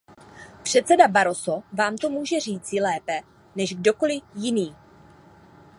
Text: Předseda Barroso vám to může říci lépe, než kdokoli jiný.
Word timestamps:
Předseda 0.63 1.07
Barroso 1.07 1.63
vám 1.73 1.95
to 1.97 2.09
může 2.09 2.39
říci 2.39 2.75
lépe, 2.75 3.21
než 3.55 3.75
kdokoli 3.75 4.21
jiný. 4.35 4.75